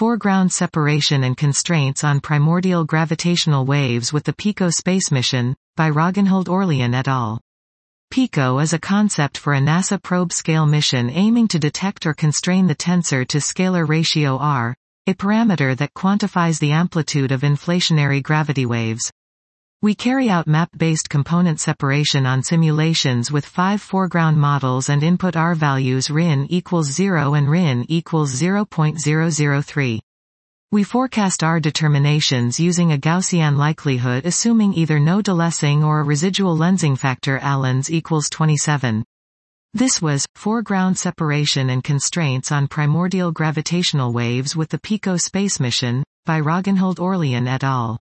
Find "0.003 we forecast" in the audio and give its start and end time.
28.34-31.42